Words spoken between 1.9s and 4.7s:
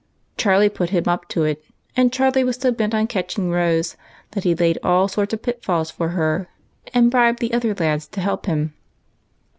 and Charlie was so bent on catching Rose, that he